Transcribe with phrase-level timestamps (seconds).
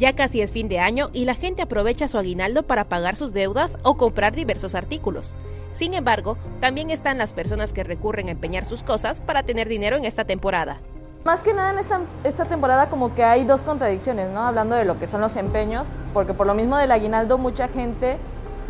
[0.00, 3.34] Ya casi es fin de año y la gente aprovecha su aguinaldo para pagar sus
[3.34, 5.36] deudas o comprar diversos artículos.
[5.74, 9.98] Sin embargo, también están las personas que recurren a empeñar sus cosas para tener dinero
[9.98, 10.80] en esta temporada.
[11.26, 14.40] Más que nada en esta, temporada como que hay dos contradicciones, ¿no?
[14.40, 18.16] Hablando de lo que son los empeños, porque por lo mismo del aguinaldo mucha gente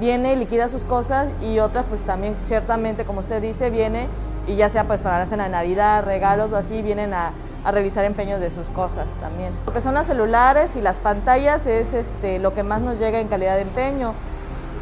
[0.00, 4.08] viene y liquida sus cosas y otras pues también ciertamente, como usted dice, viene
[4.48, 7.30] y ya sea pues para la Navidad, regalos o así, vienen a,
[7.64, 9.52] a realizar empeños de sus cosas también.
[9.66, 13.20] Lo que son los celulares y las pantallas es este, lo que más nos llega
[13.20, 14.14] en calidad de empeño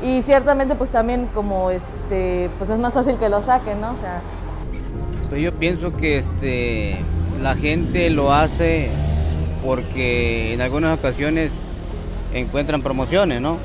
[0.03, 3.93] y ciertamente pues también como este, pues es más fácil que lo saquen, ¿no?
[3.93, 4.21] O sea,
[5.29, 6.99] pues yo pienso que este
[7.43, 8.91] la gente lo hace
[9.65, 11.53] porque en algunas ocasiones
[12.33, 13.59] encuentran promociones, ¿no?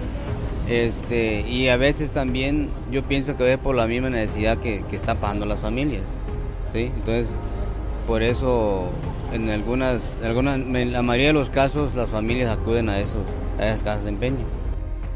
[0.68, 4.96] Este, y a veces también yo pienso que es por la misma necesidad que, que
[4.96, 6.04] están pagando las familias,
[6.72, 6.92] ¿sí?
[6.96, 7.28] Entonces,
[8.06, 8.90] por eso
[9.34, 13.18] en algunas, en algunas, en la mayoría de los casos las familias acuden a, eso,
[13.60, 14.46] a esas casas de empeño.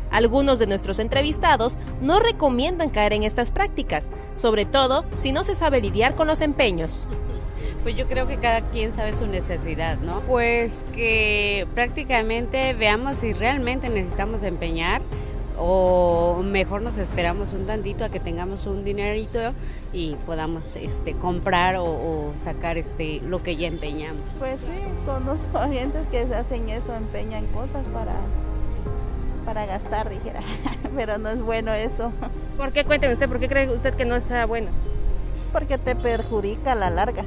[0.10, 5.54] Algunos de nuestros entrevistados no recomiendan caer en estas prácticas, sobre todo si no se
[5.54, 7.06] sabe lidiar con los empeños.
[7.84, 10.22] Pues yo creo que cada quien sabe su necesidad, ¿no?
[10.22, 15.02] Pues que prácticamente veamos si realmente necesitamos empeñar
[15.58, 19.54] o mejor nos esperamos un tantito a que tengamos un dinerito
[19.92, 24.24] y podamos este comprar o, o, sacar este lo que ya empeñamos.
[24.40, 28.14] Pues sí, conozco gente que hacen eso, empeñan cosas para
[29.48, 30.42] para gastar, dijera,
[30.96, 32.12] pero no es bueno eso.
[32.58, 32.84] ¿Por qué?
[32.84, 34.68] Cuénteme usted, ¿por qué cree usted que no sea bueno?
[35.54, 37.24] Porque te perjudica a la larga,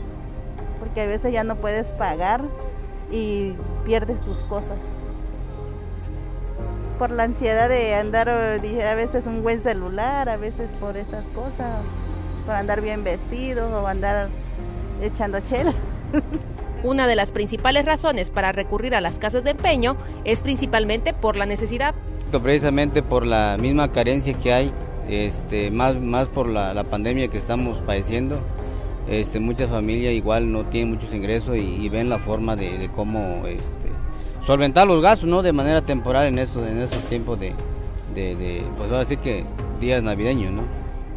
[0.78, 2.42] porque a veces ya no puedes pagar
[3.10, 3.54] y
[3.86, 4.92] pierdes tus cosas.
[7.00, 11.80] Por la ansiedad de andar, a veces un buen celular, a veces por esas cosas,
[12.44, 14.28] por andar bien vestido o andar
[15.00, 15.72] echando chela.
[16.84, 21.36] Una de las principales razones para recurrir a las casas de empeño es principalmente por
[21.36, 21.94] la necesidad.
[22.42, 24.70] Precisamente por la misma carencia que hay,
[25.08, 28.38] este, más, más por la, la pandemia que estamos padeciendo,
[29.08, 32.90] este, muchas familias igual no tienen muchos ingresos y, y ven la forma de, de
[32.90, 33.88] cómo este,
[34.50, 35.42] solventar los gastos ¿no?
[35.42, 37.54] de manera temporal en estos, en esos tiempos de,
[38.16, 39.44] de, de pues voy a decir que
[39.78, 40.50] días navideños.
[40.50, 40.62] ¿no?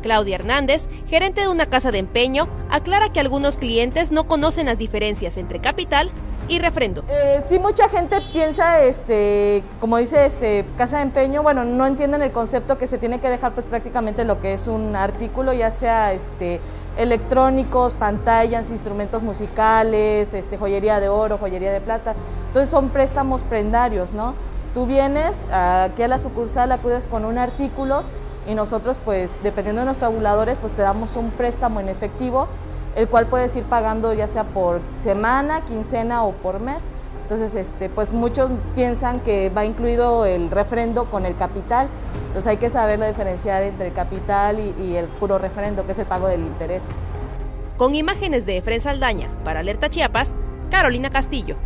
[0.03, 4.77] Claudia Hernández, gerente de una casa de empeño, aclara que algunos clientes no conocen las
[4.77, 6.11] diferencias entre capital
[6.47, 7.03] y refrendo.
[7.09, 12.21] Eh, sí, mucha gente piensa, este, como dice este, casa de empeño, bueno, no entienden
[12.21, 15.71] el concepto que se tiene que dejar pues prácticamente lo que es un artículo, ya
[15.71, 16.59] sea este,
[16.97, 22.13] electrónicos, pantallas, instrumentos musicales, este, joyería de oro, joyería de plata.
[22.47, 24.35] Entonces son préstamos prendarios, ¿no?
[24.73, 28.03] Tú vienes aquí a la sucursal, acudes con un artículo
[28.47, 32.47] y nosotros pues dependiendo de nuestros tabuladores pues te damos un préstamo en efectivo
[32.95, 36.83] el cual puedes ir pagando ya sea por semana, quincena o por mes.
[37.23, 41.87] Entonces, este, pues muchos piensan que va incluido el refrendo con el capital.
[42.33, 45.99] Entonces hay que saber la diferenciar entre el capital y, el puro refrendo, que es
[45.99, 46.81] el pago del interés.
[47.77, 50.35] Con imágenes de Efren Saldaña para Alerta Chiapas,
[50.71, 51.57] Carolina Castillo.